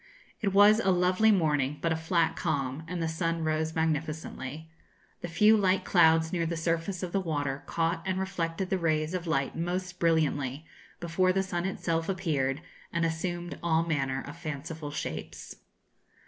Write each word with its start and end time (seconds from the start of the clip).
It 0.41 0.51
was 0.51 0.79
a 0.79 0.89
lovely 0.89 1.29
morning, 1.31 1.77
but 1.79 1.91
a 1.91 1.95
flat 1.95 2.35
calm, 2.35 2.81
and 2.87 3.03
the 3.03 3.07
sun 3.07 3.43
rose 3.43 3.75
magnificently. 3.75 4.67
The 5.21 5.27
few 5.27 5.55
light 5.55 5.85
clouds 5.85 6.33
near 6.33 6.47
the 6.47 6.57
surface 6.57 7.03
of 7.03 7.11
the 7.11 7.19
water 7.19 7.61
caught 7.67 8.01
and 8.03 8.17
reflected 8.19 8.71
the 8.71 8.79
rays 8.79 9.13
of 9.13 9.27
light 9.27 9.55
most 9.55 9.99
brilliantly 9.99 10.65
before 10.99 11.31
the 11.31 11.43
sun 11.43 11.65
itself 11.65 12.09
appeared, 12.09 12.61
and 12.91 13.05
assumed 13.05 13.59
all 13.61 13.83
manner 13.85 14.23
of 14.25 14.37
fanciful 14.39 14.89
shapes. 14.89 15.57